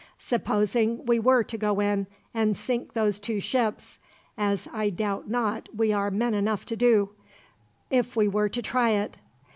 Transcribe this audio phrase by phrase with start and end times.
[0.17, 3.99] Supposing we were to go in, and sink those two ships;
[4.35, 7.11] as I doubt not we are men enough to do,
[7.91, 9.17] if we were to try it.